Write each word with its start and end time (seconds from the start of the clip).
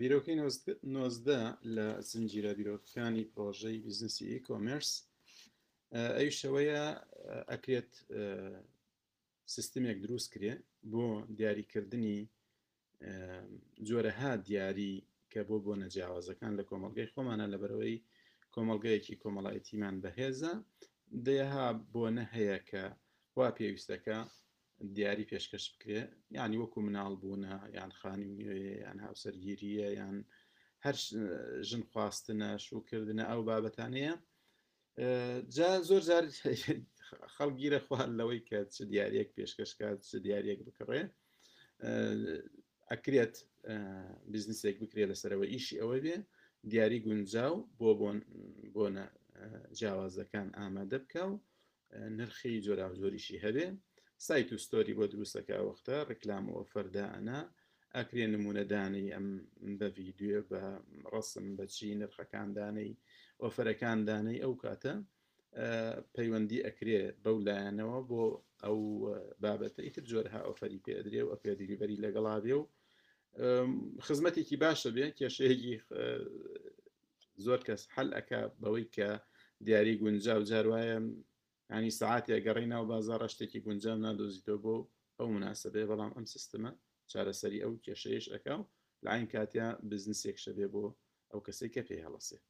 بیرۆکەی 0.00 0.36
نۆزدە 0.94 1.40
لە 1.76 1.88
زنجیرە 2.10 2.52
بیرۆکەکانی 2.58 3.24
پرۆژەی 3.32 3.82
بزنسی 3.86 4.24
ئیکۆمرس 4.32 4.90
ئەوی 6.16 6.30
شەوەیە 6.38 6.84
ئەکرێت 7.50 7.92
سیستمێک 9.54 9.98
دروست 10.04 10.28
کرێ 10.34 10.52
بۆ 10.92 11.04
دیاریکردنی 11.38 12.18
جۆرەها 13.88 14.32
دیاری 14.46 14.94
کە 15.32 15.40
بۆ 15.48 15.56
بۆ 15.64 15.72
نەجیاوازەکان 15.82 16.52
لە 16.58 16.62
کۆمەلگەی 16.70 17.10
خۆمانە 17.12 17.46
لە 17.52 17.56
بەرەوەی 17.62 17.96
کۆمەلگەیەکی 18.54 19.20
کۆمەڵایەتیمان 19.22 19.96
بەهێزە 20.02 20.54
دەیەها 21.26 21.66
بۆ 21.92 22.04
نەهەیە 22.16 22.58
کە 22.70 22.84
وا 23.36 23.48
پێویستەکە 23.58 24.18
دیاری 24.96 25.24
پێشکەش 25.32 25.64
بکرێ 25.72 26.00
ینی 26.38 26.58
وەکو 26.62 26.78
مناڵ 26.86 27.12
بوونە 27.22 27.54
یان 27.76 27.92
خانی 27.98 28.28
نوێ 28.32 28.56
یان 28.84 28.98
هاوسەرگیریە 29.06 29.88
یان 30.00 30.16
هەر 30.84 30.96
ژن 31.68 31.82
خواستنە 31.90 32.48
شوکردنە 32.66 33.24
ئەو 33.30 33.40
بابەتانەیە 33.48 34.12
جا 35.56 35.68
زۆر 35.88 36.02
جار 36.08 36.24
خەڵگیرە 37.34 37.78
خوارد 37.86 38.12
لەوەی 38.20 38.40
کە 38.48 38.58
چ 38.74 38.76
دیارەک 38.92 39.28
پێشکەشکات 39.36 39.98
چ 40.10 40.12
دیارەک 40.24 40.60
بکڕێ 40.66 41.02
ئەکرێت 42.90 43.34
بزنسێک 44.32 44.76
بکرێت 44.82 45.08
لەسەرەوە 45.12 45.46
ئیشی 45.52 45.80
ئەوە 45.80 45.96
بێ 46.04 46.16
دیاری 46.70 46.98
گونجاو 47.06 47.54
بۆ 47.78 47.90
بۆن 48.00 48.18
بۆنە 48.74 49.06
جیاوازەکان 49.78 50.48
ئامادە 50.58 50.98
بکە 51.04 51.22
و 51.30 51.34
نرخی 52.18 52.54
جۆراوجۆریشی 52.66 53.36
هەبێ 53.44 53.66
سایت 54.28 54.52
و 54.52 54.58
ستۆری 54.66 54.94
بۆ 54.98 55.04
دروستەکە 55.12 55.56
وەختە 55.68 55.96
ڕکلامەوە 56.12 56.62
فەردانە 56.72 57.38
ئەکرێ 57.96 58.24
نمونەدانەی 58.34 59.12
ئەم 59.14 59.26
بە 59.78 59.86
ڤیددیو 59.96 60.42
بە 60.50 60.60
ڕسم 61.14 61.46
بەچی 61.58 61.98
نرخەکاندانەی 62.00 62.90
ئۆفەرەکاندانەی 63.42 64.42
ئەو 64.44 64.52
کاتە 64.62 64.94
پەیوەندی 66.14 66.64
ئەکرێ 66.66 67.00
بەو 67.24 67.36
لایەنەوە 67.46 67.98
بۆ 68.10 68.22
ئەو 68.64 68.78
بابەتە 69.42 69.80
ئیتر 69.86 70.04
جۆرها 70.10 70.40
ئۆفەری 70.48 70.82
پێدرێ 70.86 71.22
و 71.24 71.32
ئەپێدیریبەری 71.32 72.02
لەگەڵاوێ 72.04 72.52
و 72.58 72.62
خزمەتێکی 74.06 74.56
باشە 74.64 74.90
بێ 74.96 75.06
کێشەیەکی 75.18 75.74
زۆر 77.44 77.60
کەس 77.68 77.82
حل 77.94 78.08
ئەک 78.16 78.30
بەوەی 78.62 78.86
کە 78.96 79.08
دیاری 79.66 79.94
گونجاو 80.02 80.40
جاروایە 80.50 80.98
ینی 81.78 81.90
سعاتی 82.00 82.32
ئەگەڕی 82.36 82.66
ناو 82.74 82.84
بازار 82.92 83.20
شتێکی 83.34 83.60
گونجام 83.66 83.98
نادۆزیتەوە 84.06 84.58
بۆ 84.64 84.74
ئەو 85.18 85.26
مناسبێ 85.36 85.82
بەڵام 85.90 86.12
ئەم 86.16 86.26
سیستمە 86.34 86.70
چارەسەری 87.12 87.62
ئەو 87.64 87.72
کێشەیەش 87.84 88.26
ئەکاو 88.34 88.62
لاین 89.06 89.26
کاتیا 89.32 89.66
بزنسێک 89.90 90.36
شەبێ 90.44 90.66
بۆ 90.74 90.84
ئەو 91.30 91.40
کەسێک 91.46 91.70
کە 91.76 91.82
پێی 91.88 92.04
هەڵەسێ 92.06 92.38